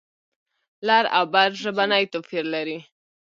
لر 0.87 1.05
او 1.17 1.23
بر 1.33 1.49
ژبنی 1.61 2.03
توپیر 2.13 2.45
لري. 2.53 2.77